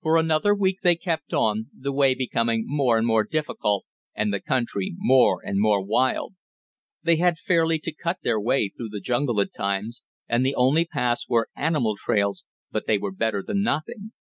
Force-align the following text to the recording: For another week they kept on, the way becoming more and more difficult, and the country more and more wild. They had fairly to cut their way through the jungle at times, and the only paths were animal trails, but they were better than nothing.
For 0.00 0.16
another 0.16 0.54
week 0.54 0.82
they 0.84 0.94
kept 0.94 1.34
on, 1.34 1.70
the 1.76 1.92
way 1.92 2.14
becoming 2.14 2.62
more 2.68 2.96
and 2.96 3.04
more 3.04 3.24
difficult, 3.24 3.84
and 4.14 4.32
the 4.32 4.38
country 4.38 4.94
more 4.96 5.42
and 5.44 5.58
more 5.60 5.84
wild. 5.84 6.36
They 7.02 7.16
had 7.16 7.36
fairly 7.36 7.80
to 7.80 7.92
cut 7.92 8.18
their 8.22 8.40
way 8.40 8.68
through 8.68 8.90
the 8.90 9.00
jungle 9.00 9.40
at 9.40 9.52
times, 9.52 10.04
and 10.28 10.46
the 10.46 10.54
only 10.54 10.84
paths 10.84 11.26
were 11.28 11.50
animal 11.56 11.96
trails, 11.96 12.44
but 12.70 12.86
they 12.86 12.96
were 12.96 13.10
better 13.10 13.42
than 13.42 13.64
nothing. 13.64 14.12